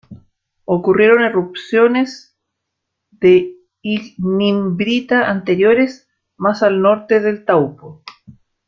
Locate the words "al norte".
6.63-7.19